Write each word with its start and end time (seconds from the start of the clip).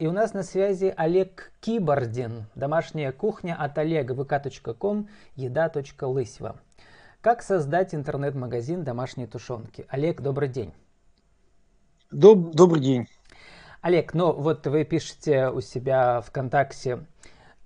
И 0.00 0.06
у 0.06 0.12
нас 0.12 0.32
на 0.32 0.42
связи 0.42 0.94
Олег 0.96 1.52
Кибордин, 1.60 2.46
домашняя 2.54 3.12
кухня 3.12 3.54
от 3.54 3.76
олега 3.76 4.14
vk.com, 4.14 5.08
еда.лысьва. 5.36 6.56
Как 7.20 7.42
создать 7.42 7.94
интернет-магазин 7.94 8.82
домашней 8.82 9.26
тушенки? 9.26 9.84
Олег, 9.90 10.22
добрый 10.22 10.48
день. 10.48 10.72
Доб- 12.10 12.52
добрый 12.52 12.80
день. 12.80 13.08
Олег, 13.82 14.14
ну 14.14 14.32
вот 14.32 14.66
вы 14.66 14.84
пишете 14.84 15.50
у 15.50 15.60
себя 15.60 16.22
ВКонтакте, 16.22 17.04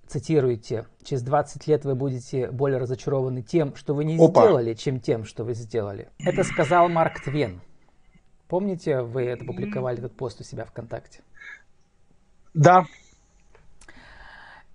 цитируете, 0.09 0.87
через 1.05 1.23
20 1.23 1.69
лет 1.69 1.85
вы 1.85 1.95
будете 1.95 2.51
более 2.51 2.81
разочарованы 2.81 3.43
тем, 3.43 3.77
что 3.77 3.95
вы 3.95 4.05
не 4.05 4.17
Опа. 4.17 4.43
сделали, 4.43 4.75
чем 4.75 4.99
тем, 4.99 5.23
что 5.25 5.45
вы 5.45 5.55
сделали. 5.55 6.09
Это 6.19 6.43
сказал 6.43 6.89
Марк 6.89 7.23
Твен. 7.23 7.61
Помните, 8.49 9.03
вы 9.03 9.23
это 9.23 9.45
публиковали, 9.45 9.99
этот 9.99 10.17
пост 10.17 10.41
у 10.41 10.45
себя 10.45 10.65
ВКонтакте? 10.65 11.21
Да. 12.55 12.87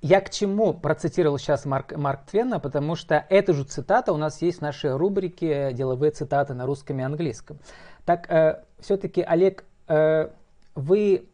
Я 0.01 0.21
к 0.21 0.29
чему 0.29 0.73
процитировал 0.73 1.37
сейчас 1.37 1.65
Марк, 1.65 1.95
Марк 1.97 2.21
Твена, 2.29 2.59
потому 2.59 2.95
что 2.95 3.25
эта 3.29 3.53
же 3.53 3.63
цитата 3.65 4.13
у 4.13 4.17
нас 4.17 4.41
есть 4.41 4.59
в 4.59 4.61
нашей 4.61 4.95
рубрике 4.95 5.73
«Деловые 5.73 6.11
цитаты 6.11 6.53
на 6.53 6.65
русском 6.65 6.99
и 6.99 7.03
английском». 7.03 7.59
Так, 8.05 8.29
э, 8.31 8.63
все-таки, 8.79 9.21
Олег, 9.21 9.65
э, 9.87 10.29
вы 10.75 11.27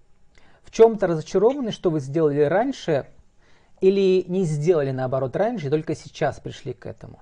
в 0.64 0.72
чем-то 0.72 1.06
разочарованы, 1.06 1.72
что 1.72 1.92
вы 1.92 2.00
сделали 2.00 2.42
раньше, 2.42 3.06
или 3.82 4.26
не 4.28 4.46
сделали 4.46 4.92
наоборот 4.92 5.36
раньше, 5.36 5.68
и 5.68 5.70
только 5.70 5.94
сейчас 5.96 6.40
пришли 6.40 6.74
к 6.74 6.88
этому? 6.88 7.20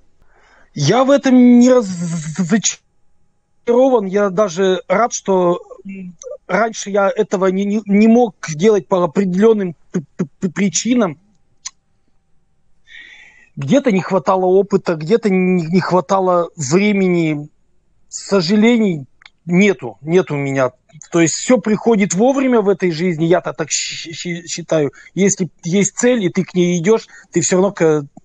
Я 0.74 1.04
в 1.04 1.12
этом 1.12 1.60
не 1.60 1.72
разочарован. 1.72 2.83
Я 3.66 4.30
даже 4.30 4.82
рад, 4.88 5.14
что 5.14 5.62
раньше 6.48 6.90
я 6.90 7.10
этого 7.10 7.48
не, 7.48 7.66
не, 7.66 7.82
не 7.86 8.08
мог 8.08 8.36
сделать 8.48 8.88
по 8.88 9.04
определенным 9.04 9.76
причинам. 10.54 11.20
Где-то 13.56 13.92
не 13.92 14.02
хватало 14.02 14.46
опыта, 14.46 14.96
где-то 14.96 15.30
не, 15.30 15.66
не 15.68 15.80
хватало 15.80 16.50
времени. 16.56 17.50
Сожалений 18.10 19.06
нету, 19.46 19.98
нету 20.02 20.36
у 20.36 20.38
меня. 20.38 20.72
То 21.12 21.22
есть 21.22 21.36
все 21.36 21.58
приходит 21.58 22.14
вовремя 22.14 22.62
в 22.62 22.70
этой 22.70 22.92
жизни, 22.92 23.26
я-то 23.26 23.54
так 23.54 23.70
считаю. 23.72 24.92
Если 25.14 25.50
есть 25.64 25.98
цель, 25.98 26.24
и 26.24 26.30
ты 26.30 26.44
к 26.44 26.54
ней 26.54 26.80
идешь, 26.80 27.08
ты 27.32 27.42
все 27.42 27.56
равно 27.56 27.74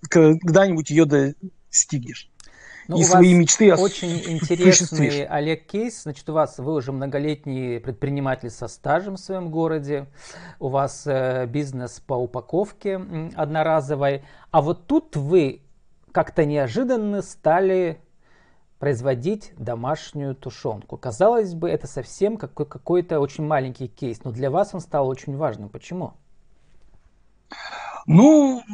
когда-нибудь 0.09 0.91
ее 0.91 1.05
достигнешь. 1.05 2.28
Ну, 2.89 2.98
и 2.98 3.05
свои 3.05 3.34
мечты 3.34 3.75
очень 3.75 4.08
интересный 4.33 5.25
Олег 5.27 5.67
Кейс. 5.67 6.03
Значит, 6.05 6.28
у 6.31 6.33
вас 6.33 6.58
вы 6.58 6.72
уже 6.72 6.91
многолетний 6.91 7.81
предприниматель 7.81 8.48
со 8.50 8.67
стажем 8.67 9.17
в 9.17 9.20
своем 9.20 9.50
городе. 9.50 10.06
У 10.58 10.69
вас 10.69 11.06
э, 11.06 11.47
бизнес 11.47 12.00
по 12.00 12.14
упаковке 12.14 12.98
одноразовой. 13.36 14.25
А 14.50 14.62
вот 14.62 14.86
тут 14.86 15.16
вы 15.16 15.61
как-то 16.12 16.47
неожиданно 16.47 17.20
стали 17.20 18.00
производить 18.78 19.53
домашнюю 19.59 20.34
тушенку. 20.34 20.97
Казалось 20.97 21.53
бы, 21.53 21.69
это 21.69 21.86
совсем 21.86 22.39
какой- 22.39 22.64
какой-то 22.66 23.20
очень 23.20 23.44
маленький 23.44 23.89
кейс, 23.89 24.25
но 24.25 24.31
для 24.31 24.50
вас 24.50 24.72
он 24.72 24.81
стал 24.81 25.09
очень 25.09 25.36
важным. 25.36 25.69
Почему? 25.69 26.14
Ну, 28.09 28.64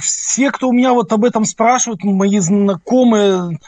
все, 0.00 0.52
кто 0.52 0.68
у 0.68 0.72
меня 0.72 0.92
вот 0.92 1.12
об 1.12 1.24
этом 1.24 1.44
спрашивают, 1.44 2.04
мои 2.04 2.38
знакомые, 2.38 3.58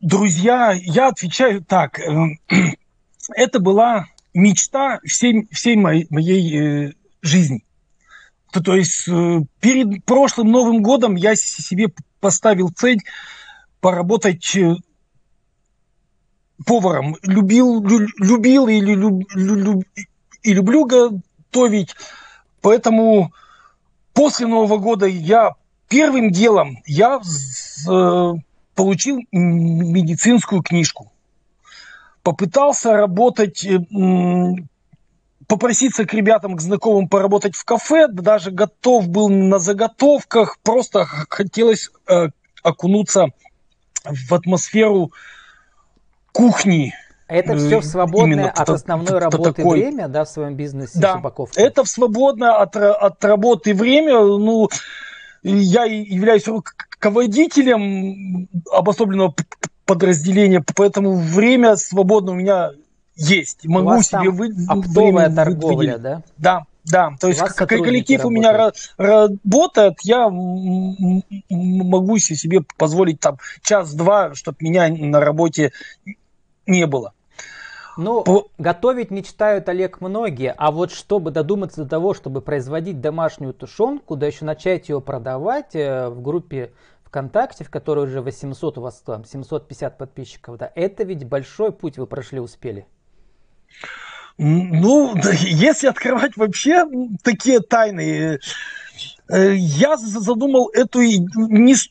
друзья, 0.00 0.72
я 0.72 1.08
отвечаю 1.08 1.62
так. 1.62 1.98
Эм, 2.00 2.40
это 3.36 3.60
была 3.60 4.06
мечта 4.32 5.00
всей, 5.04 5.46
всей 5.52 5.76
моей, 5.76 6.06
моей 6.08 6.86
э, 6.86 6.92
жизни. 7.20 7.62
То, 8.52 8.62
то 8.62 8.74
есть 8.74 9.06
э, 9.06 9.40
перед 9.60 10.02
прошлым 10.06 10.50
Новым 10.50 10.82
годом 10.82 11.14
я 11.14 11.36
себе 11.36 11.92
поставил 12.20 12.70
цель 12.70 13.00
поработать 13.82 14.56
э, 14.56 14.76
поваром. 16.64 17.18
Любил, 17.22 17.84
любил 17.84 18.66
и, 18.66 18.80
люб, 18.80 19.24
люб, 19.34 19.84
и 20.42 20.54
люблю 20.54 20.86
готовить. 20.86 21.94
Поэтому 22.62 23.32
после 24.14 24.46
Нового 24.46 24.78
года 24.78 25.06
я 25.06 25.52
первым 25.88 26.30
делом 26.30 26.78
я 26.86 27.20
э, 27.20 28.32
получил 28.74 29.20
медицинскую 29.32 30.62
книжку. 30.62 31.12
Попытался 32.22 32.92
работать, 32.92 33.64
э, 33.64 33.78
попроситься 35.48 36.06
к 36.06 36.14
ребятам, 36.14 36.56
к 36.56 36.60
знакомым 36.60 37.08
поработать 37.08 37.56
в 37.56 37.64
кафе, 37.64 38.06
даже 38.08 38.52
готов 38.52 39.08
был 39.08 39.28
на 39.28 39.58
заготовках, 39.58 40.58
просто 40.62 41.04
хотелось 41.04 41.90
э, 42.08 42.28
окунуться 42.62 43.26
в 44.04 44.32
атмосферу 44.32 45.12
кухни, 46.32 46.94
это 47.32 47.56
все 47.56 47.80
в 47.80 47.84
свободное 47.84 48.50
от 48.50 48.68
основной 48.68 49.18
работы 49.18 49.54
такой... 49.54 49.80
время, 49.80 50.08
да, 50.08 50.24
в 50.24 50.28
своем 50.28 50.54
бизнесе 50.54 50.98
да, 50.98 51.16
упаковки? 51.16 51.58
это 51.58 51.84
в 51.84 51.88
свободное 51.88 52.52
от, 52.52 52.76
от 52.76 53.24
работы 53.24 53.74
время. 53.74 54.20
Ну, 54.20 54.68
я 55.42 55.84
являюсь 55.84 56.46
руководителем 56.46 58.48
обособленного 58.70 59.34
подразделения, 59.84 60.64
поэтому 60.74 61.14
время 61.14 61.76
свободное 61.76 62.34
у 62.34 62.36
меня 62.36 62.70
есть. 63.16 63.64
Могу 63.64 63.86
у 63.86 63.90
вас 63.90 64.08
себе 64.08 64.30
вы, 64.30 64.52
оптовая 64.68 65.34
торговля, 65.34 65.96
выделить. 65.96 66.02
да? 66.02 66.22
Да, 66.38 66.66
да. 66.84 67.10
То 67.20 67.26
у 67.26 67.30
есть 67.30 67.40
как 67.40 67.68
коллектив 67.68 68.20
работают. 68.20 68.24
у 68.24 68.30
меня 68.30 68.72
работает, 68.96 69.98
я 70.02 70.28
могу 70.28 72.18
себе 72.18 72.62
позволить 72.76 73.20
там 73.20 73.38
час-два, 73.62 74.34
чтобы 74.34 74.58
меня 74.60 74.88
на 74.88 75.20
работе 75.20 75.72
не 76.66 76.86
было. 76.86 77.12
Ну, 77.96 78.22
По... 78.24 78.48
готовить 78.58 79.10
мечтают, 79.10 79.68
Олег, 79.68 80.00
многие, 80.00 80.54
а 80.56 80.70
вот 80.70 80.92
чтобы 80.92 81.30
додуматься 81.30 81.84
до 81.84 81.88
того, 81.88 82.14
чтобы 82.14 82.40
производить 82.40 83.00
домашнюю 83.00 83.52
тушенку, 83.54 84.16
да 84.16 84.26
еще 84.26 84.44
начать 84.44 84.88
ее 84.88 85.00
продавать 85.00 85.74
э, 85.74 86.08
в 86.08 86.22
группе 86.22 86.72
ВКонтакте, 87.04 87.64
в 87.64 87.70
которой 87.70 88.06
уже 88.06 88.22
800 88.22 88.78
у 88.78 88.80
вас 88.80 89.02
там, 89.04 89.24
750 89.24 89.98
подписчиков, 89.98 90.56
да, 90.56 90.70
это 90.74 91.04
ведь 91.04 91.24
большой 91.24 91.72
путь 91.72 91.98
вы 91.98 92.06
прошли, 92.06 92.40
успели. 92.40 92.86
Ну, 94.38 95.14
если 95.42 95.88
открывать 95.88 96.36
вообще 96.36 96.84
такие 97.22 97.60
тайны, 97.60 98.40
я 99.28 99.96
задумал 99.96 100.68
эту 100.74 101.00
не 101.00 101.74
с 101.74 101.88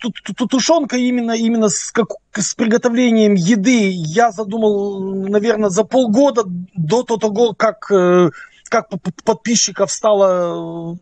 тушенкой 0.49 1.03
именно, 1.03 1.31
именно 1.31 1.69
с, 1.69 1.91
как, 1.91 2.09
с 2.33 2.53
приготовлением 2.53 3.35
еды. 3.35 3.89
Я 3.89 4.31
задумал, 4.31 4.99
наверное, 5.27 5.69
за 5.69 5.83
полгода 5.83 6.43
до 6.45 7.03
того, 7.03 7.53
как, 7.53 7.91
э, 7.91 8.29
как 8.65 8.89
подписчиков 9.23 9.91
стало 9.91 10.93
э, 10.93 10.97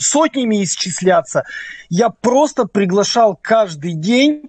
сотнями 0.00 0.64
исчисляться. 0.64 1.44
Я 1.88 2.08
просто 2.08 2.64
приглашал 2.64 3.38
каждый 3.40 3.94
день 3.94 4.48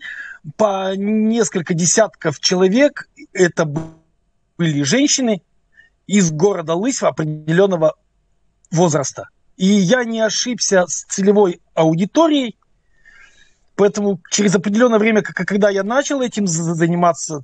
по 0.58 0.96
несколько 0.96 1.74
десятков 1.74 2.40
человек. 2.40 3.10
Это 3.34 3.66
были 3.66 4.84
женщины 4.84 5.42
из 6.08 6.32
города 6.32 6.74
Лысьва 6.74 7.10
определенного 7.10 7.96
возраста. 8.72 9.30
И 9.58 9.66
я 9.66 10.04
не 10.04 10.20
ошибся 10.20 10.86
с 10.88 11.04
целевой 11.04 11.62
аудиторией, 11.74 12.58
поэтому 13.76 14.20
через 14.32 14.56
определенное 14.56 15.00
время, 15.00 15.22
когда 15.22 15.70
я 15.70 15.84
начал 15.84 16.22
этим 16.22 16.48
заниматься, 16.48 17.44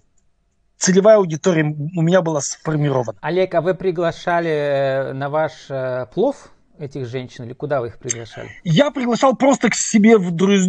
целевая 0.78 1.18
аудитория 1.18 1.64
у 1.64 2.02
меня 2.02 2.22
была 2.22 2.42
сформирована. 2.42 3.20
Олег, 3.22 3.54
а 3.54 3.62
вы 3.62 3.76
приглашали 3.76 4.50
э, 4.50 5.14
на 5.14 5.30
ваш 5.30 5.70
э, 5.70 6.08
плов 6.14 6.52
этих 6.80 7.08
женщин 7.08 7.44
или 7.44 7.54
куда 7.54 7.82
вы 7.82 7.88
их 7.88 8.00
приглашали? 8.00 8.50
Я 8.64 8.90
приглашал 8.90 9.36
просто 9.36 9.70
к 9.70 9.76
себе 9.76 10.18
в, 10.18 10.32
друз... 10.32 10.66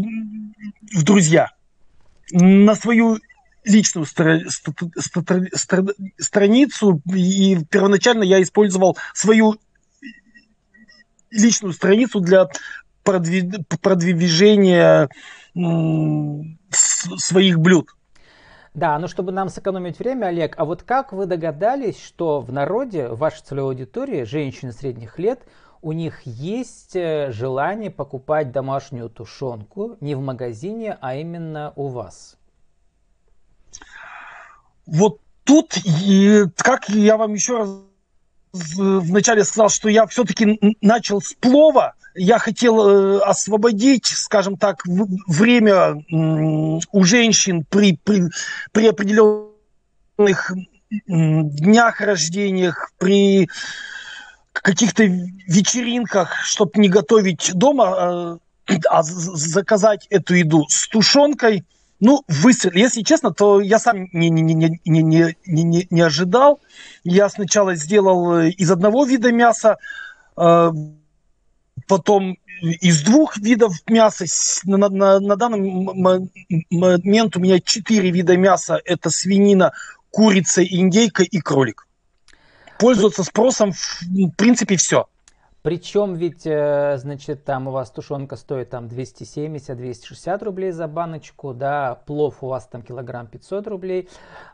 в 0.93 1.05
друзья. 1.05 1.49
На 2.32 2.75
свою 2.75 3.19
личную 3.65 4.05
стра... 4.05 4.41
стра... 4.49 5.43
стра... 5.55 5.85
страницу. 6.19 7.00
И 7.15 7.59
первоначально 7.70 8.25
я 8.25 8.43
использовал 8.43 8.99
свою 9.15 9.56
личную 11.31 11.73
страницу 11.73 12.21
для 12.21 12.49
продвижения 13.03 15.09
своих 16.73 17.59
блюд. 17.59 17.88
Да, 18.73 18.99
но 18.99 19.09
чтобы 19.09 19.32
нам 19.32 19.49
сэкономить 19.49 19.99
время, 19.99 20.27
Олег, 20.27 20.55
а 20.56 20.65
вот 20.65 20.85
как 20.85 21.12
вы 21.12 21.27
догадались, 21.27 22.00
что 22.00 22.41
в 22.41 22.53
народе, 22.53 23.09
в 23.09 23.19
вашей 23.19 23.43
целевой 23.43 23.73
аудитории, 23.73 24.23
женщины 24.23 24.73
средних 24.73 25.19
лет, 25.19 25.41
у 25.82 25.93
них 25.93 26.21
есть 26.23 26.94
э, 26.94 27.32
желание 27.32 27.91
покупать 27.91 28.53
домашнюю 28.53 29.09
тушенку 29.09 29.97
не 30.00 30.15
в 30.15 30.21
магазине, 30.21 30.97
а 31.00 31.17
именно 31.17 31.73
у 31.75 31.88
вас? 31.88 32.37
Вот 34.87 35.21
тут, 35.44 35.75
как 36.56 36.88
я 36.91 37.17
вам 37.17 37.35
еще 37.35 37.59
раз 37.59 37.71
вначале 38.52 39.44
сказал, 39.44 39.69
что 39.69 39.88
я 39.88 40.06
все-таки 40.06 40.58
начал 40.81 41.20
с 41.20 41.35
плова. 41.35 41.94
Я 42.14 42.38
хотел 42.38 42.88
э, 42.88 43.20
освободить, 43.20 44.06
скажем 44.06 44.56
так, 44.56 44.82
время 45.29 46.02
у 46.11 47.05
женщин 47.05 47.64
при, 47.69 47.99
при, 48.02 48.25
при 48.73 48.88
определенных 48.88 50.52
днях 51.06 52.00
рождениях, 52.00 52.91
при 52.99 53.49
каких-то 54.53 55.05
вечеринках, 55.05 56.35
чтобы 56.43 56.73
не 56.76 56.88
готовить 56.88 57.53
дома, 57.55 58.38
э, 58.69 58.79
а 58.88 59.03
заказать 59.03 60.06
эту 60.11 60.35
еду 60.35 60.67
с 60.69 60.88
тушенкой. 60.88 61.64
Ну, 62.00 62.25
выстрел. 62.29 62.73
Если 62.75 63.02
честно, 63.02 63.31
то 63.31 63.61
я 63.61 63.79
сам 63.79 64.08
не, 64.12 64.31
не, 64.31 64.41
не, 64.41 64.55
не, 64.55 65.02
не, 65.02 65.35
не, 65.47 65.87
не 65.91 66.00
ожидал. 66.00 66.61
Я 67.05 67.29
сначала 67.29 67.75
сделал 67.75 68.38
э, 68.38 68.50
из 68.50 68.70
одного 68.70 69.05
вида 69.05 69.32
мяса, 69.32 69.76
э, 70.37 70.70
потом 71.87 72.38
из 72.62 73.02
двух 73.02 73.37
видов 73.37 73.75
мяса. 73.87 74.25
На, 74.64 74.88
на, 74.88 75.20
на 75.20 75.37
данный 75.37 75.61
момент 76.70 77.37
у 77.37 77.41
меня 77.41 77.61
четыре 77.61 78.11
вида 78.11 78.37
мяса. 78.38 78.81
Это 78.85 79.11
свинина, 79.11 79.73
курица, 80.11 80.64
индейка 80.64 81.23
и 81.23 81.38
кролик. 81.38 81.87
Пользуется 82.79 83.25
спросом 83.25 83.73
в 83.73 84.31
принципе 84.38 84.76
все. 84.76 85.06
Причем 85.62 86.15
ведь, 86.15 86.47
э, 86.47 86.97
значит, 86.97 87.45
там 87.45 87.69
у 87.69 87.71
вас 87.71 87.91
тушенка 87.91 88.37
стоит 88.37 88.71
там 88.71 88.87
270-260 88.87 90.43
рублей 90.43 90.71
за 90.71 90.89
баночку, 90.89 91.53
да, 91.53 92.01
плов 92.07 92.43
у 92.43 92.49
вас 92.49 92.67
там 92.67 92.83
килограмм 92.83 93.27
500 93.27 93.67
рублей. 93.67 94.09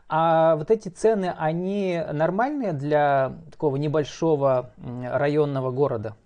А 0.09 0.57
вот 0.57 0.69
эти 0.69 0.89
цены, 0.89 1.33
они 1.37 2.03
нормальные 2.11 2.73
для 2.73 3.37
такого 3.51 3.77
небольшого 3.77 4.71
районного 4.77 5.71
города? 5.71 6.17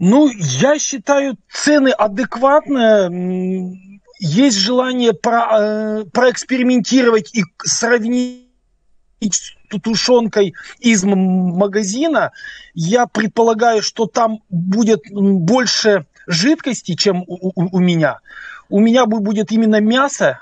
Ну, 0.00 0.28
я 0.28 0.78
считаю, 0.80 1.36
цены 1.48 1.90
адекватные. 1.90 3.78
Есть 4.18 4.58
желание 4.58 5.12
про, 5.12 6.00
э, 6.00 6.04
проэкспериментировать 6.06 7.32
и 7.34 7.44
сравнить 7.62 8.48
тушенкой 9.78 10.54
из 10.78 11.04
магазина, 11.04 12.32
я 12.74 13.06
предполагаю, 13.06 13.82
что 13.82 14.06
там 14.06 14.40
будет 14.48 15.02
больше 15.10 16.06
жидкости, 16.26 16.94
чем 16.94 17.22
у, 17.26 17.52
у, 17.54 17.76
у 17.76 17.78
меня. 17.78 18.18
У 18.68 18.80
меня 18.80 19.06
будет 19.06 19.52
именно 19.52 19.80
мясо 19.80 20.40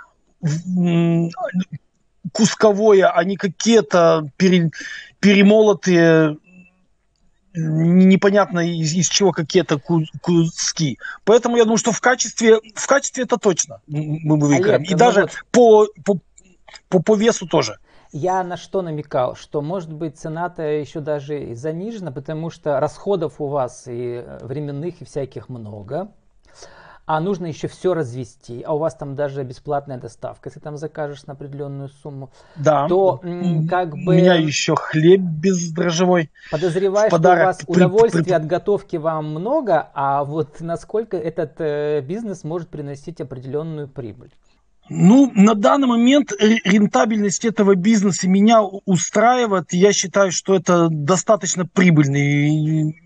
кусковое, 2.33 3.09
а 3.09 3.25
не 3.25 3.37
какие-то 3.37 4.31
пере, 4.37 4.71
перемолотые 5.21 6.37
непонятно 7.55 8.61
из, 8.61 8.93
из 8.95 9.09
чего 9.09 9.33
какие-то 9.33 9.79
куски. 9.79 10.99
Поэтому 11.25 11.57
я 11.57 11.65
думаю, 11.65 11.79
что 11.79 11.93
в 11.93 12.01
качестве, 12.01 12.61
в 12.75 12.87
качестве 12.87 13.25
это 13.25 13.37
точно 13.37 13.81
мы 13.87 14.39
выиграем. 14.39 14.81
Олег, 14.81 14.91
И 14.91 14.95
даже 14.95 15.23
вот... 15.23 15.45
по, 15.51 15.87
по, 16.05 16.21
по, 16.89 17.03
по 17.03 17.17
весу 17.17 17.47
тоже. 17.47 17.79
Я 18.13 18.43
на 18.43 18.57
что 18.57 18.83
намекал, 18.83 19.35
что 19.35 19.61
может 19.61 19.93
быть 19.93 20.17
цена-то 20.17 20.63
еще 20.63 21.01
даже 21.01 21.51
и 21.51 21.55
занижена, 21.55 22.11
потому 22.11 22.51
что 22.51 22.81
расходов 22.81 23.41
у 23.41 23.49
вас 23.49 23.85
и 23.87 24.25
временных, 24.41 25.03
и 25.03 25.05
всяких 25.05 25.49
много, 25.49 26.11
а 27.09 27.21
нужно 27.21 27.47
еще 27.47 27.69
все 27.69 27.95
развести, 27.95 28.63
а 28.63 28.75
у 28.75 28.79
вас 28.79 28.95
там 28.95 29.15
даже 29.15 29.43
бесплатная 29.43 29.99
доставка, 29.99 30.51
если 30.51 30.61
там 30.61 30.77
закажешь 30.77 31.25
на 31.25 31.33
определенную 31.33 31.89
сумму, 31.89 32.31
да. 32.57 32.87
то 32.87 33.19
как 33.69 33.93
бы... 33.93 34.13
У 34.13 34.17
меня 34.17 34.35
еще 34.35 34.77
хлеб 34.77 35.21
бездрожжевой. 35.21 36.31
Подозреваю, 36.51 37.09
что 37.09 37.19
у 37.19 37.23
вас 37.23 37.61
удовольствия 37.67 38.25
при... 38.25 38.33
от 38.33 38.47
готовки 38.47 38.97
вам 38.97 39.31
много, 39.31 39.89
а 39.95 40.23
вот 40.23 40.61
насколько 40.61 41.17
этот 41.17 41.59
э, 41.61 42.03
бизнес 42.03 42.45
может 42.45 42.69
приносить 42.69 43.23
определенную 43.23 43.89
прибыль. 43.89 44.31
Ну, 44.91 45.31
на 45.35 45.55
данный 45.55 45.87
момент 45.87 46.33
рентабельность 46.39 47.45
этого 47.45 47.75
бизнеса 47.75 48.29
меня 48.29 48.63
устраивает. 48.63 49.73
Я 49.73 49.93
считаю, 49.93 50.33
что 50.33 50.55
это 50.55 50.89
достаточно 50.91 51.67
прибыльный 51.67 52.97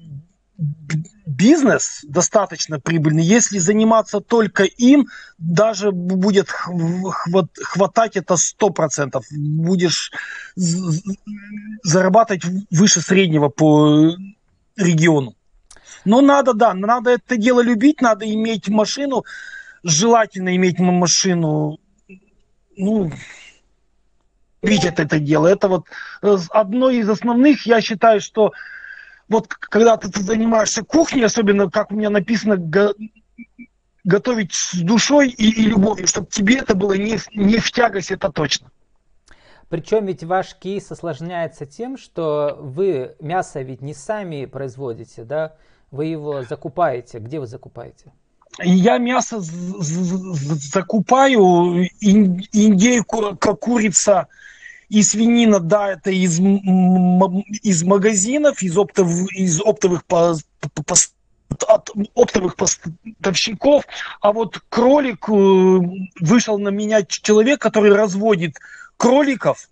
бизнес, 1.26 2.00
достаточно 2.04 2.78
прибыльный. 2.78 3.24
Если 3.24 3.58
заниматься 3.58 4.20
только 4.20 4.64
им, 4.64 5.08
даже 5.38 5.90
будет 5.90 6.48
хватать 6.50 8.16
это 8.16 8.34
100%. 8.34 9.20
Будешь 9.30 10.12
зарабатывать 10.54 12.44
выше 12.70 13.00
среднего 13.00 13.48
по 13.48 14.14
региону. 14.76 15.34
Но 16.04 16.20
надо, 16.20 16.52
да, 16.52 16.74
надо 16.74 17.10
это 17.10 17.36
дело 17.36 17.60
любить, 17.60 18.00
надо 18.00 18.28
иметь 18.32 18.68
машину, 18.68 19.24
желательно 19.82 20.54
иметь 20.56 20.78
машину, 20.78 21.78
ну, 22.76 23.10
видят 24.62 25.00
это 25.00 25.18
дело. 25.18 25.46
Это 25.46 25.68
вот 25.68 25.86
э, 26.22 26.36
одно 26.50 26.90
из 26.90 27.08
основных, 27.08 27.66
я 27.66 27.80
считаю, 27.80 28.20
что 28.20 28.52
вот 29.28 29.48
когда 29.48 29.96
ты, 29.96 30.08
занимаешься 30.20 30.82
кухней, 30.82 31.24
особенно, 31.24 31.70
как 31.70 31.90
у 31.90 31.94
меня 31.94 32.10
написано, 32.10 32.56
го, 32.56 32.94
готовить 34.04 34.52
с 34.52 34.74
душой 34.74 35.28
и, 35.28 35.62
и 35.62 35.66
любовью, 35.66 36.06
чтобы 36.06 36.26
тебе 36.28 36.56
это 36.56 36.74
было 36.74 36.94
не, 36.94 37.18
не 37.34 37.58
в 37.58 37.70
тягость, 37.70 38.10
это 38.10 38.30
точно. 38.30 38.70
Причем 39.68 40.04
ведь 40.04 40.22
ваш 40.22 40.54
кейс 40.54 40.90
осложняется 40.92 41.64
тем, 41.64 41.96
что 41.96 42.58
вы 42.60 43.16
мясо 43.20 43.62
ведь 43.62 43.80
не 43.80 43.94
сами 43.94 44.44
производите, 44.44 45.24
да? 45.24 45.56
Вы 45.90 46.06
его 46.06 46.42
закупаете. 46.42 47.18
Где 47.18 47.40
вы 47.40 47.46
закупаете? 47.46 48.12
Я 48.60 48.98
мясо 48.98 49.40
закупаю, 49.40 51.88
индейку, 52.00 53.36
как 53.36 53.60
курица 53.60 54.28
и 54.88 55.02
свинина, 55.02 55.58
да, 55.58 55.92
это 55.92 56.10
из, 56.10 56.38
из 56.38 57.82
магазинов, 57.82 58.62
из, 58.62 58.76
оптов, 58.76 59.08
из 59.32 59.60
оптовых 59.60 60.04
от 61.68 61.90
оптовых 62.14 62.56
поставщиков, 62.56 63.84
а 64.20 64.32
вот 64.32 64.60
кролик, 64.68 65.28
э, 65.28 65.78
вышел 66.20 66.58
на 66.58 66.70
меня 66.70 67.02
человек, 67.02 67.60
который 67.60 67.94
разводит 67.94 68.58
кроликов, 68.96 69.68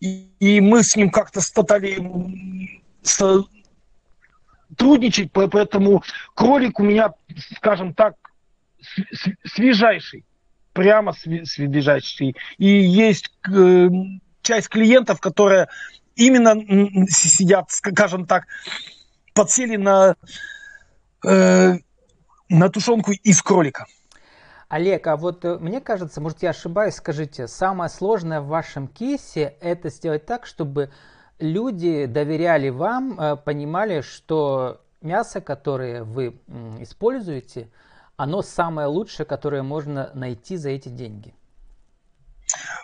и, 0.00 0.26
и 0.40 0.60
мы 0.60 0.82
с 0.82 0.96
ним 0.96 1.10
как-то 1.10 1.42
стали 1.42 1.98
трудничать, 4.76 5.32
поэтому 5.32 6.02
кролик 6.34 6.80
у 6.80 6.82
меня, 6.82 7.12
скажем 7.56 7.94
так, 7.94 8.14
свежайший, 9.44 10.24
прямо 10.72 11.12
свежайший. 11.12 12.36
И 12.58 12.66
есть 12.66 13.30
э, 13.48 13.88
часть 14.42 14.68
клиентов, 14.68 15.20
которые 15.20 15.68
именно 16.16 16.54
сидят, 17.08 17.70
скажем 17.70 18.26
так, 18.26 18.44
подсели 19.34 19.76
на, 19.76 20.16
э, 21.26 21.74
на 22.48 22.68
тушенку 22.68 23.12
из 23.12 23.42
кролика. 23.42 23.86
Олег, 24.68 25.06
а 25.06 25.16
вот 25.16 25.44
э, 25.44 25.58
мне 25.58 25.80
кажется, 25.80 26.20
может 26.20 26.42
я 26.42 26.50
ошибаюсь, 26.50 26.94
скажите, 26.94 27.46
самое 27.46 27.90
сложное 27.90 28.40
в 28.40 28.46
вашем 28.46 28.88
кейсе 28.88 29.54
это 29.60 29.90
сделать 29.90 30.24
так, 30.24 30.46
чтобы 30.46 30.90
люди 31.42 32.06
доверяли 32.06 32.70
вам, 32.70 33.18
э, 33.18 33.36
понимали, 33.36 34.00
что 34.00 34.80
мясо, 35.02 35.40
которое 35.40 36.04
вы 36.04 36.40
используете, 36.80 37.68
оно 38.16 38.42
самое 38.42 38.86
лучшее, 38.86 39.26
которое 39.26 39.62
можно 39.62 40.10
найти 40.14 40.56
за 40.56 40.70
эти 40.70 40.88
деньги. 40.88 41.34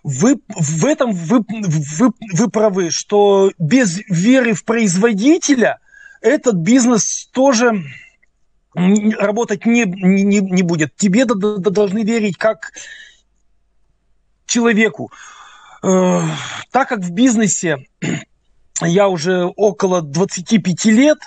Вы 0.02 0.40
в 0.48 0.84
этом 0.84 1.12
вы, 1.12 1.44
вы, 1.48 2.10
вы 2.32 2.50
правы, 2.50 2.90
что 2.90 3.52
без 3.58 3.98
веры 4.08 4.54
в 4.54 4.64
производителя 4.64 5.78
этот 6.20 6.56
бизнес 6.56 7.28
тоже 7.32 7.84
работать 8.74 9.66
не, 9.66 9.84
не, 9.84 10.40
не 10.40 10.62
будет. 10.62 10.96
Тебе 10.96 11.24
должны 11.24 12.02
верить 12.02 12.36
как 12.36 12.72
человеку. 14.46 15.12
Э, 15.82 16.22
так 16.70 16.88
как 16.88 17.00
в 17.00 17.12
бизнесе 17.12 17.86
я 18.82 19.08
уже 19.08 19.44
около 19.56 20.02
25 20.02 20.84
лет. 20.86 21.18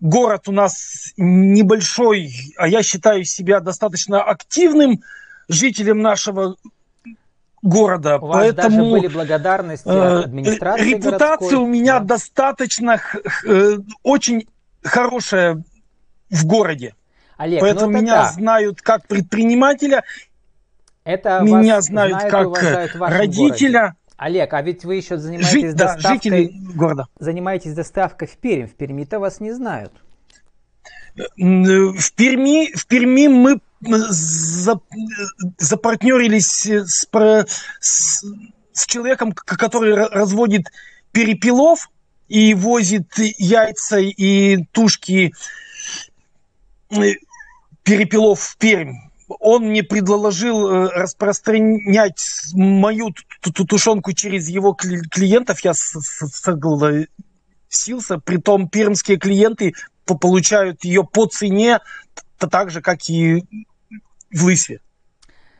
Город 0.00 0.48
у 0.48 0.52
нас 0.52 1.12
небольшой, 1.16 2.32
а 2.58 2.68
я 2.68 2.82
считаю 2.82 3.24
себя 3.24 3.60
достаточно 3.60 4.22
активным 4.22 5.02
жителем 5.48 6.00
нашего 6.00 6.56
города. 7.62 8.18
У 8.18 8.26
вас 8.26 8.36
Поэтому 8.36 8.76
даже 8.76 8.90
были 8.90 9.06
благодарности 9.08 9.88
э, 9.88 10.24
администрации 10.24 10.84
Репутация 10.84 11.18
городской, 11.18 11.58
у 11.58 11.66
меня 11.66 12.00
да? 12.00 12.06
достаточно 12.06 13.00
э, 13.46 13.78
очень 14.02 14.46
хорошая 14.82 15.62
в 16.30 16.46
городе. 16.46 16.94
Олег, 17.36 17.60
ну 17.60 17.66
Поэтому 17.66 17.90
меня 17.90 18.22
да. 18.22 18.32
знают 18.32 18.82
как 18.82 19.06
предпринимателя, 19.06 20.04
это 21.04 21.40
меня 21.42 21.80
знают 21.80 22.22
как 22.30 22.58
родителя. 22.98 23.94
Олег, 24.16 24.54
а 24.54 24.62
ведь 24.62 24.84
вы 24.84 24.96
еще 24.96 25.18
занимаетесь 25.18 25.52
Жить, 25.52 25.76
доставкой... 25.76 26.02
Да, 26.02 26.14
жители 26.14 26.52
города. 26.74 27.06
Занимаетесь 27.18 27.74
доставкой 27.74 28.28
в 28.28 28.36
Пермь. 28.38 28.66
В 28.66 28.74
Перми-то 28.74 29.18
вас 29.18 29.40
не 29.40 29.52
знают. 29.52 29.92
В 31.36 32.12
Перми, 32.14 32.74
в 32.74 32.86
Перми 32.86 33.28
мы 33.28 33.60
за, 33.80 34.80
запартнерились 35.58 36.46
с, 36.46 37.06
с, 37.80 38.24
с 38.72 38.86
человеком, 38.86 39.32
который 39.32 39.94
разводит 39.94 40.66
перепелов 41.12 41.90
и 42.28 42.54
возит 42.54 43.12
яйца 43.16 43.98
и 43.98 44.64
тушки 44.72 45.32
э, 46.90 47.12
перепелов 47.82 48.40
в 48.40 48.56
Пермь. 48.56 49.05
Он 49.28 49.64
мне 49.64 49.82
предложил 49.82 50.68
э, 50.68 50.88
распространять 50.88 52.24
мою 52.54 53.12
тушенку 53.40 54.12
через 54.12 54.48
его 54.48 54.72
клиентов. 54.74 55.60
Я 55.60 55.74
согласился. 55.74 57.08
Притом 58.24 58.68
пермские 58.68 59.16
клиенты 59.18 59.74
получают 60.04 60.84
ее 60.84 61.02
по 61.04 61.26
цене, 61.26 61.80
так 62.38 62.70
же, 62.70 62.80
как 62.80 63.08
и 63.10 63.44
в 64.32 64.44
Лысве. 64.44 64.80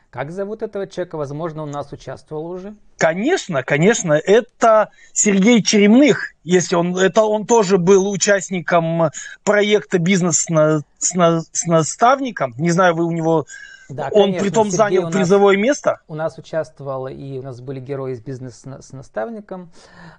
Как 0.09 0.31
зовут 0.31 0.61
этого 0.61 0.87
человека? 0.87 1.17
Возможно, 1.17 1.63
он 1.63 1.69
у 1.69 1.73
нас 1.73 1.91
участвовал 1.91 2.47
уже. 2.47 2.75
Конечно, 2.97 3.63
конечно, 3.63 4.13
это 4.13 4.89
Сергей 5.13 5.61
Черемных. 5.61 6.33
Если 6.43 6.75
он, 6.75 6.97
это 6.97 7.23
он 7.23 7.45
тоже 7.45 7.77
был 7.77 8.09
участником 8.09 9.11
проекта 9.43 9.99
«Бизнес 9.99 10.43
с, 10.43 10.49
на, 10.49 10.81
с, 10.97 11.13
на, 11.13 11.41
с 11.41 11.65
наставником». 11.65 12.55
Не 12.57 12.71
знаю, 12.71 12.95
вы 12.95 13.05
у 13.05 13.11
него 13.11 13.45
да, 13.89 14.09
он 14.11 14.23
конечно, 14.23 14.41
притом 14.41 14.65
Сергей 14.65 14.77
занял 14.77 15.03
нас, 15.03 15.13
призовое 15.13 15.57
место. 15.57 16.01
У 16.07 16.15
нас 16.15 16.37
участвовал 16.37 17.07
и 17.07 17.39
у 17.39 17.41
нас 17.41 17.61
были 17.61 17.79
герои 17.79 18.13
из 18.13 18.21
бизнеса 18.21 18.81
с 18.81 18.91
наставником. 18.91 19.71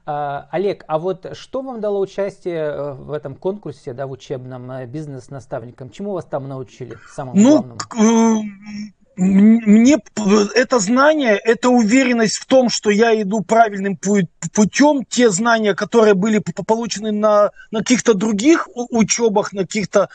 А, 0.06 0.48
Олег, 0.50 0.84
а 0.88 0.98
вот 0.98 1.36
что 1.36 1.60
вам 1.60 1.80
дало 1.80 2.00
участие 2.00 2.60
э, 2.60 2.92
в 2.92 3.12
этом 3.12 3.34
конкурсе, 3.34 3.92
да, 3.92 4.06
в 4.06 4.12
учебном 4.12 4.70
э, 4.70 4.86
бизнес 4.86 5.24
с 5.24 5.30
наставником? 5.30 5.90
Чему 5.90 6.12
вас 6.12 6.24
там 6.24 6.48
научили? 6.48 6.96
Самым 7.12 7.36
ну, 7.36 7.62
главным? 7.62 7.78
Мне 9.18 9.98
это 10.54 10.78
знание, 10.78 11.36
это 11.36 11.70
уверенность 11.70 12.36
в 12.36 12.46
том, 12.46 12.70
что 12.70 12.90
я 12.90 13.20
иду 13.20 13.42
правильным 13.42 13.96
путем. 13.96 15.04
Те 15.04 15.30
знания, 15.30 15.74
которые 15.74 16.14
были 16.14 16.38
получены 16.38 17.10
на, 17.10 17.50
на 17.72 17.80
каких-то 17.80 18.14
других 18.14 18.68
учебах, 18.74 19.52
на 19.52 19.62
каких-то 19.62 20.08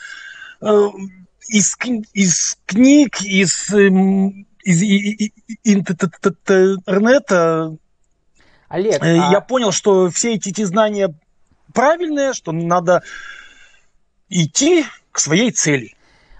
э, 0.61 0.87
из, 1.49 1.75
из 2.13 2.57
книг, 2.65 3.21
из, 3.21 3.69
эм, 3.73 4.47
из, 4.63 4.81
из 4.81 5.31
интернета, 5.65 7.75
Олег, 8.69 9.03
э, 9.03 9.17
я 9.17 9.37
а... 9.37 9.41
понял, 9.41 9.71
что 9.71 10.09
все 10.09 10.35
эти, 10.35 10.49
эти 10.49 10.63
знания 10.63 11.13
правильные, 11.73 12.33
что 12.33 12.53
надо 12.53 13.03
идти 14.29 14.85
к 15.11 15.19
своей 15.19 15.51
цели. 15.51 15.93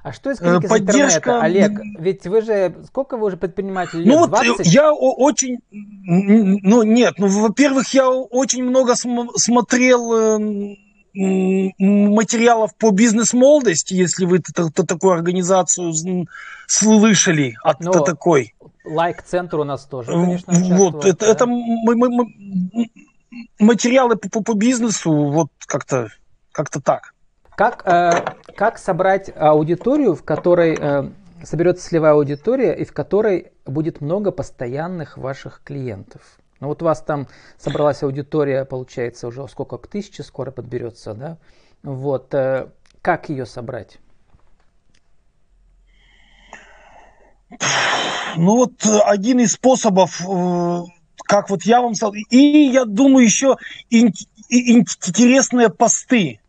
А 0.03 0.11
что 0.11 0.31
из 0.31 0.39
книг 0.39 0.67
Поддержка... 0.67 1.41
Олег? 1.41 1.71
Ведь 1.97 2.27
вы 2.27 2.41
же, 2.41 2.75
сколько 2.87 3.15
вы 3.15 3.27
уже 3.27 3.37
предприниматель 3.37 3.99
лет? 3.99 4.13
Ну 4.13 4.27
20? 4.27 4.47
вот 4.49 4.65
я 4.65 4.91
очень, 4.91 5.59
ну 5.71 6.83
нет, 6.83 7.13
ну 7.17 7.27
во-первых, 7.27 7.87
я 7.93 8.09
очень 8.09 8.65
много 8.65 8.95
см- 8.95 9.31
смотрел 9.37 10.13
эм, 10.13 10.75
материалов 11.15 12.75
по 12.77 12.91
бизнес-молодости, 12.91 13.93
если 13.93 14.25
вы 14.25 14.39
такую 14.39 15.13
организацию 15.13 15.93
слышали 16.67 17.55
от 17.63 17.79
ну, 17.79 17.91
такой. 18.03 18.55
Лайк-центр 18.83 19.59
у 19.59 19.63
нас 19.63 19.85
тоже, 19.85 20.11
конечно, 20.11 20.53
Вот, 20.75 21.05
это, 21.05 21.25
да? 21.25 21.31
это 21.31 21.45
мы, 21.45 21.95
мы, 21.95 22.09
мы, 22.09 22.89
материалы 23.57 24.17
по, 24.17 24.27
по, 24.27 24.43
по 24.43 24.53
бизнесу, 24.53 25.13
вот 25.13 25.47
как-то 25.65 26.09
как 26.51 26.69
так. 26.69 27.12
Как, 27.55 27.83
э, 27.85 28.11
как 28.55 28.77
собрать 28.77 29.31
аудиторию, 29.35 30.15
в 30.15 30.23
которой 30.23 30.75
э, 30.79 31.09
соберется 31.43 31.87
целевая 31.87 32.13
аудитория 32.13 32.73
и 32.73 32.83
в 32.83 32.93
которой 32.93 33.51
будет 33.65 34.01
много 34.01 34.31
постоянных 34.31 35.17
ваших 35.17 35.61
клиентов? 35.63 36.21
Ну 36.59 36.69
вот 36.69 36.81
у 36.81 36.85
вас 36.85 37.01
там 37.01 37.27
собралась 37.57 38.01
аудитория, 38.03 38.65
получается, 38.65 39.27
уже 39.27 39.47
сколько, 39.49 39.77
к 39.77 39.87
тысяче 39.87 40.23
скоро 40.23 40.49
подберется, 40.49 41.13
да? 41.13 41.37
Вот, 41.83 42.33
э, 42.33 42.69
как 43.01 43.29
ее 43.29 43.45
собрать? 43.45 43.99
Ну 48.37 48.55
вот 48.55 48.85
э, 48.85 48.99
один 49.05 49.41
из 49.41 49.51
способов, 49.53 50.21
э, 50.21 50.81
как 51.17 51.49
вот 51.49 51.63
я 51.63 51.81
вам 51.81 51.93
сказал, 51.95 52.13
и 52.13 52.37
я 52.37 52.85
думаю 52.85 53.25
еще 53.25 53.57
интересные 54.49 55.69
посты. 55.69 56.39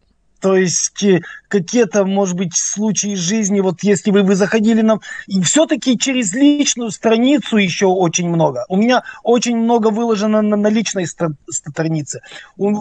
То 0.44 0.56
есть 0.56 1.02
э, 1.02 1.22
какие-то, 1.48 2.04
может 2.04 2.36
быть, 2.36 2.54
случаи 2.54 3.14
жизни, 3.14 3.60
вот 3.60 3.82
если 3.82 4.10
вы, 4.10 4.22
вы 4.22 4.34
заходили 4.34 4.82
нам, 4.82 5.00
и 5.26 5.40
все-таки 5.40 5.96
через 5.96 6.34
личную 6.34 6.90
страницу 6.90 7.56
еще 7.56 7.86
очень 7.86 8.28
много. 8.28 8.66
У 8.68 8.76
меня 8.76 9.04
очень 9.22 9.56
много 9.56 9.88
выложено 9.88 10.42
на, 10.42 10.56
на 10.56 10.66
личной 10.66 11.06
странице. 11.06 12.20
У, 12.58 12.74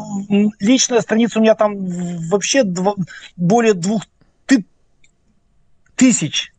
личная 0.59 0.99
страница 0.99 1.39
у 1.39 1.41
меня 1.41 1.55
там 1.55 1.85
вообще 2.29 2.63
два, 2.63 2.95
более 3.37 3.75
двух 3.75 4.03
ты, 4.45 4.65
тысяч 5.95 6.51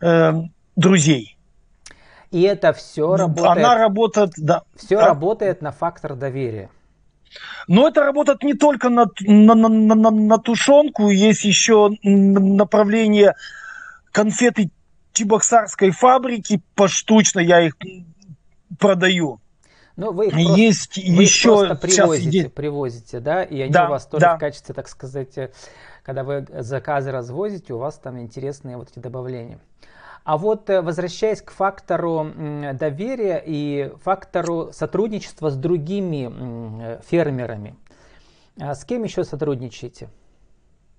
э, 0.00 0.32
друзей. 0.76 1.36
И 2.30 2.42
это 2.42 2.72
все 2.72 3.16
работает. 3.16 3.64
Она 3.64 3.74
работает, 3.74 4.30
да. 4.36 4.62
Все 4.76 4.94
да. 4.94 5.06
работает 5.06 5.60
на 5.60 5.72
фактор 5.72 6.14
доверия. 6.14 6.70
Но 7.68 7.88
это 7.88 8.02
работает 8.02 8.42
не 8.42 8.54
только 8.54 8.88
на, 8.88 9.06
на, 9.20 9.54
на, 9.54 9.68
на, 9.68 10.10
на 10.10 10.38
тушенку, 10.38 11.10
есть 11.10 11.44
еще 11.44 11.90
направление 12.02 13.34
конфеты 14.12 14.70
Чебоксарской 15.12 15.90
фабрики, 15.90 16.62
поштучно 16.74 17.40
я 17.40 17.62
их 17.62 17.74
продаю. 18.78 19.40
Ну, 19.96 20.12
вы 20.12 20.26
их 20.26 20.32
просто, 20.34 20.52
есть 20.52 20.96
вы 20.96 21.22
еще 21.22 21.48
их 21.48 21.68
просто 21.68 21.74
привозите, 21.76 22.30
сейчас... 22.30 22.52
привозите, 22.52 23.20
да, 23.20 23.42
и 23.42 23.62
они 23.62 23.72
да, 23.72 23.86
у 23.86 23.90
вас 23.90 24.06
тоже 24.06 24.20
да. 24.20 24.36
в 24.36 24.38
качестве, 24.38 24.74
так 24.74 24.88
сказать, 24.88 25.38
э, 25.38 25.50
когда 26.02 26.22
вы 26.22 26.46
заказы 26.50 27.10
развозите, 27.10 27.72
у 27.72 27.78
вас 27.78 27.98
там 27.98 28.20
интересные 28.20 28.76
вот 28.76 28.90
эти 28.90 28.98
добавления. 28.98 29.58
А 30.26 30.38
вот 30.38 30.68
э, 30.70 30.82
возвращаясь 30.82 31.40
к 31.40 31.52
фактору 31.52 32.32
доверия 32.74 33.40
и 33.46 33.92
фактору 34.02 34.70
сотрудничества 34.72 35.50
с 35.50 35.56
другими 35.56 36.28
э, 36.28 37.00
фермерами, 37.08 37.76
а 38.58 38.74
с 38.74 38.84
кем 38.84 39.04
еще 39.04 39.22
сотрудничаете? 39.22 40.08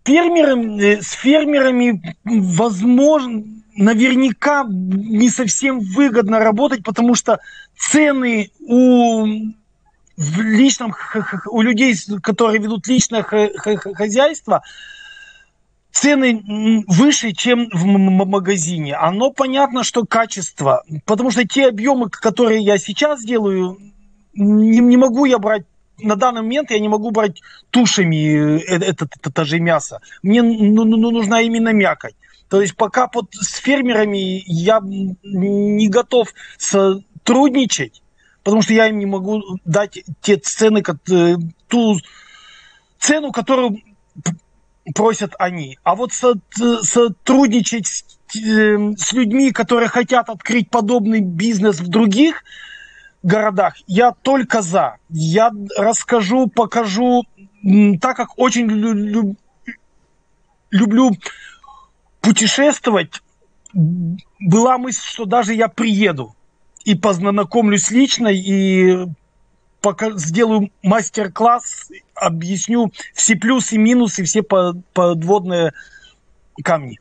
Фермерами, 0.06 0.82
э, 0.82 1.02
с 1.02 1.12
фермерами, 1.12 2.16
возможно, 2.24 3.44
наверняка 3.76 4.64
не 4.66 5.30
совсем 5.30 5.82
выгодно 5.82 6.40
работать, 6.40 6.86
потому 6.86 7.14
что 7.14 7.40
цены 7.78 8.52
у 8.62 9.26
в 10.16 10.40
личном, 10.40 10.96
у 11.48 11.62
людей, 11.62 11.96
которые 12.24 12.62
ведут 12.62 12.88
личное 12.88 13.24
хозяйство, 13.24 14.64
цены 16.00 16.84
выше, 16.88 17.32
чем 17.32 17.70
в 17.74 17.86
магазине. 17.86 18.96
Оно 18.96 19.32
понятно, 19.32 19.84
что 19.84 20.06
качество. 20.06 20.84
Потому 21.06 21.32
что 21.32 21.48
те 21.48 21.68
объемы, 21.68 22.10
которые 22.10 22.62
я 22.62 22.78
сейчас 22.78 23.24
делаю, 23.24 23.80
не, 24.34 24.80
не 24.80 24.98
могу 24.98 25.26
я 25.26 25.40
брать 25.40 25.64
на 26.00 26.16
данный 26.16 26.42
момент 26.44 26.70
я 26.70 26.78
не 26.78 26.90
могу 26.90 27.10
брать 27.10 27.42
тушами 27.72 28.62
это, 28.62 28.86
это, 28.86 29.08
это 29.20 29.46
же 29.46 29.60
мясо. 29.60 30.00
Мне 30.22 30.44
ну, 30.44 30.84
ну, 30.84 30.96
ну, 30.98 31.10
нужна 31.10 31.42
именно 31.42 31.74
мякоть. 31.74 32.14
То 32.50 32.62
есть 32.62 32.76
пока 32.76 33.08
под, 33.08 33.34
с 33.34 33.56
фермерами 33.56 34.44
я 34.46 34.80
не 34.84 35.90
готов 35.90 36.28
сотрудничать, 36.60 38.04
потому 38.44 38.62
что 38.62 38.74
я 38.74 38.90
им 38.90 39.00
не 39.00 39.08
могу 39.08 39.42
дать 39.66 40.04
те 40.22 40.38
цены, 40.38 40.84
э, 41.12 41.36
ту 41.68 41.98
цену, 43.00 43.32
которую 43.32 43.82
просят 44.96 45.34
они. 45.40 45.78
А 45.84 45.96
вот 45.96 46.12
сотрудничать 46.14 47.88
с, 47.88 48.04
э, 48.36 48.94
с 48.98 49.14
людьми, 49.14 49.52
которые 49.52 49.90
хотят 49.90 50.30
открыть 50.30 50.70
подобный 50.70 51.22
бизнес 51.22 51.80
в 51.80 51.88
других 51.88 52.44
городах, 53.24 53.76
я 53.88 54.12
только 54.12 54.62
за. 54.62 54.98
Я 55.10 55.52
расскажу, 55.78 56.48
покажу, 56.48 57.24
так 58.00 58.16
как 58.16 58.38
очень 58.38 58.68
лю- 58.68 59.36
люблю 60.72 61.12
путешествовать, 62.22 63.22
была 63.74 64.78
мысль, 64.78 65.04
что 65.04 65.26
даже 65.26 65.54
я 65.54 65.68
приеду 65.68 66.36
и 66.84 66.96
познакомлюсь 66.96 67.92
лично, 67.92 68.28
и 68.30 69.08
сделаю 70.16 70.72
мастер-класс, 70.84 71.90
объясню 72.16 72.92
все 73.14 73.36
плюсы, 73.36 73.78
минусы, 73.78 74.24
все 74.24 74.44
подводные 74.44 75.74
камни. 76.64 77.00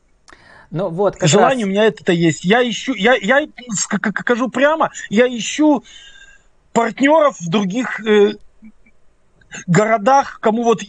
Ну 0.69 0.89
вот, 0.89 1.17
Желание 1.21 1.65
раз... 1.65 1.67
у 1.67 1.71
меня 1.71 1.85
это 1.85 2.11
есть. 2.11 2.43
Я 2.43 2.67
ищу, 2.67 2.93
я, 2.93 3.15
я 3.15 3.47
скажу 3.71 4.49
прямо, 4.49 4.91
я 5.09 5.27
ищу 5.27 5.83
партнеров 6.73 7.39
в 7.39 7.49
других 7.49 8.05
э, 8.05 8.33
городах, 9.65 10.39
кому 10.41 10.63
вот 10.63 10.81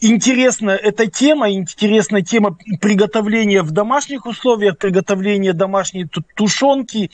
интересна 0.00 0.70
эта 0.70 1.06
тема, 1.06 1.50
интересна 1.50 2.22
тема 2.22 2.58
приготовления 2.80 3.62
в 3.62 3.70
домашних 3.70 4.26
условиях, 4.26 4.76
приготовления 4.78 5.52
домашней 5.52 6.06
тушенки. 6.36 7.10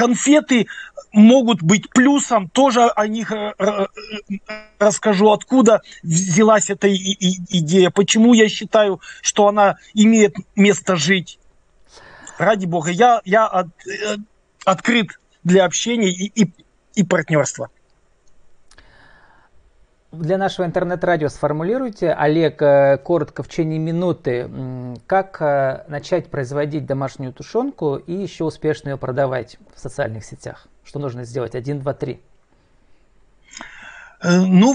Конфеты 0.00 0.66
могут 1.12 1.60
быть 1.62 1.90
плюсом, 1.90 2.48
тоже 2.48 2.88
о 2.88 3.06
них 3.06 3.32
э, 3.32 3.52
э, 3.58 3.86
расскажу, 4.78 5.30
откуда 5.30 5.82
взялась 6.02 6.70
эта 6.70 6.88
идея, 6.90 7.90
почему 7.90 8.32
я 8.32 8.48
считаю, 8.48 9.02
что 9.20 9.46
она 9.46 9.76
имеет 9.92 10.36
место 10.56 10.96
жить. 10.96 11.38
Ради 12.38 12.64
бога, 12.64 12.90
я, 12.90 13.20
я 13.26 13.46
от, 13.46 13.66
э, 13.86 14.16
открыт 14.64 15.20
для 15.44 15.66
общения 15.66 16.08
и, 16.08 16.44
и, 16.44 16.50
и 16.94 17.04
партнерства. 17.04 17.68
Для 20.12 20.38
нашего 20.38 20.66
интернет-радио 20.66 21.28
сформулируйте, 21.28 22.10
Олег, 22.10 22.60
э, 22.62 22.98
коротко 22.98 23.44
в 23.44 23.48
течение 23.48 23.78
минуты, 23.78 24.50
как 25.06 25.40
э, 25.40 25.84
начать 25.86 26.28
производить 26.28 26.84
домашнюю 26.84 27.32
тушенку 27.32 27.94
и 27.94 28.14
еще 28.14 28.42
успешно 28.42 28.88
ее 28.88 28.96
продавать 28.96 29.56
в 29.72 29.78
социальных 29.78 30.24
сетях? 30.24 30.66
Что 30.82 30.98
нужно 30.98 31.22
сделать? 31.22 31.54
Один, 31.54 31.78
два, 31.78 31.94
три. 31.94 32.20
Э, 34.20 34.40
ну, 34.40 34.74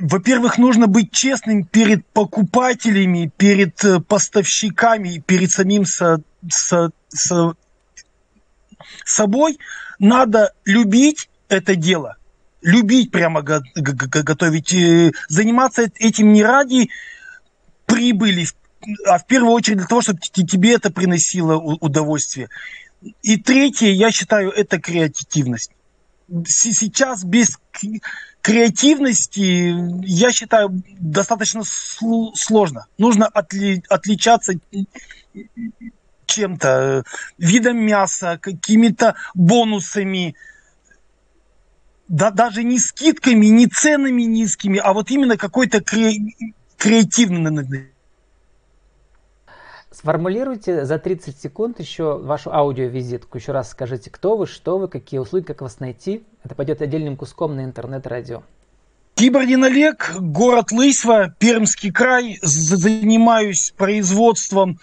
во-первых, 0.00 0.56
нужно 0.56 0.86
быть 0.86 1.12
честным 1.12 1.64
перед 1.64 2.06
покупателями, 2.06 3.30
перед 3.36 3.78
поставщиками, 4.08 5.22
перед 5.26 5.50
самим 5.50 5.84
со, 5.84 6.22
со, 6.48 6.92
со 7.08 7.56
собой. 9.04 9.58
Надо 9.98 10.54
любить 10.64 11.28
это 11.50 11.76
дело– 11.76 12.16
любить 12.62 13.10
прямо 13.10 13.42
готовить, 13.42 14.72
э, 14.72 15.12
заниматься 15.28 15.90
этим 15.98 16.32
не 16.32 16.42
ради 16.42 16.90
прибыли, 17.86 18.46
а 19.06 19.18
в 19.18 19.26
первую 19.26 19.52
очередь 19.52 19.78
для 19.78 19.86
того, 19.86 20.00
чтобы 20.00 20.20
тебе 20.20 20.74
это 20.74 20.90
приносило 20.90 21.56
удовольствие. 21.56 22.48
И 23.22 23.36
третье, 23.36 23.88
я 23.88 24.10
считаю, 24.10 24.50
это 24.50 24.80
креативность. 24.80 25.72
Сейчас 26.46 27.24
без 27.24 27.58
креативности, 28.40 29.74
я 30.04 30.32
считаю, 30.32 30.82
достаточно 30.98 31.62
сложно. 31.64 32.86
Нужно 32.96 33.26
отли 33.26 33.82
отличаться 33.88 34.54
чем-то, 36.26 36.68
э, 36.68 37.02
видом 37.38 37.78
мяса, 37.78 38.38
какими-то 38.40 39.14
бонусами, 39.34 40.34
да, 42.12 42.30
даже 42.30 42.62
не 42.62 42.78
скидками, 42.78 43.46
не 43.46 43.66
ценами 43.66 44.22
низкими, 44.22 44.78
а 44.78 44.92
вот 44.92 45.10
именно 45.10 45.38
какой-то 45.38 45.78
кре- 45.78 46.18
креативный. 46.76 47.90
Сформулируйте 49.90 50.84
за 50.84 50.98
30 50.98 51.40
секунд 51.40 51.80
еще 51.80 52.18
вашу 52.18 52.52
аудиовизитку. 52.52 53.38
Еще 53.38 53.52
раз 53.52 53.70
скажите, 53.70 54.10
кто 54.10 54.36
вы, 54.36 54.46
что 54.46 54.76
вы, 54.76 54.88
какие 54.88 55.20
услуги, 55.20 55.44
как 55.44 55.62
вас 55.62 55.80
найти. 55.80 56.22
Это 56.44 56.54
пойдет 56.54 56.82
отдельным 56.82 57.16
куском 57.16 57.56
на 57.56 57.64
интернет-радио. 57.64 58.42
Кибордин 59.14 59.64
Олег, 59.64 60.14
город 60.18 60.70
Лысьва, 60.70 61.34
Пермский 61.38 61.92
край. 61.92 62.38
Занимаюсь 62.42 63.72
производством 63.74 64.78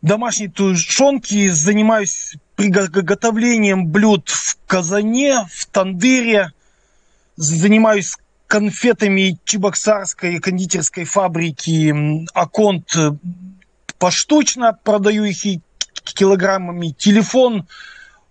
домашней 0.00 0.48
тушенки, 0.48 1.48
занимаюсь 1.48 2.36
приготовлением 2.56 3.86
блюд 3.86 4.28
в 4.28 4.58
казане, 4.66 5.46
в 5.50 5.66
тандыре. 5.66 6.52
Занимаюсь 7.36 8.16
конфетами 8.46 9.38
Чебоксарской 9.44 10.38
кондитерской 10.40 11.04
фабрики 11.04 12.26
Аконт 12.32 12.96
поштучно, 13.98 14.72
продаю 14.72 15.24
их 15.24 15.44
и 15.44 15.60
килограммами. 16.02 16.94
Телефон 16.96 17.66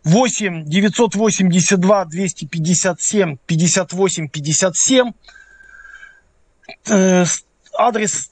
8 0.03 0.65
982 0.65 2.05
257 2.05 3.37
58 3.45 4.27
57. 4.29 5.11
Адрес 7.77 8.31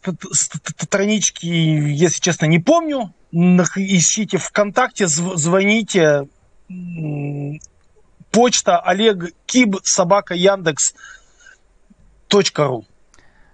странички, 0.80 1.46
если 1.46 2.22
честно, 2.22 2.46
не 2.46 2.60
помню 2.60 3.14
ищите 3.34 4.38
ВКонтакте, 4.38 5.08
звоните. 5.08 6.28
Почта 8.32 8.80
Олег 8.80 9.34
Киб, 9.46 9.76
собака 9.84 10.34
Яндекс. 10.34 10.94
.ру. 12.58 12.86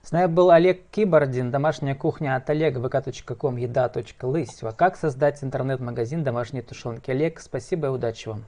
С 0.03 0.11
нами 0.11 0.27
был 0.27 0.51
Олег 0.51 0.89
Кибордин, 0.89 1.51
домашняя 1.51 1.95
кухня 1.95 2.35
от 2.37 2.49
Олега, 2.49 2.79
vk.com, 2.79 3.57
еда.лысьва. 3.57 4.71
Как 4.71 4.97
создать 4.97 5.43
интернет-магазин 5.43 6.23
домашней 6.23 6.61
тушенки? 6.61 7.11
Олег, 7.11 7.41
спасибо 7.41 7.87
и 7.87 7.89
удачи 7.89 8.29
вам. 8.29 8.45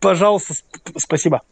Пожалуйста, 0.00 0.54
спасибо. 0.96 1.42